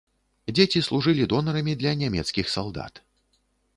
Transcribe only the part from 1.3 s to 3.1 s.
донарамі для нямецкіх салдат.